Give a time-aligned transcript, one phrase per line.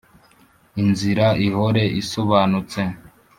[0.81, 2.81] inzira ihore isobanutse,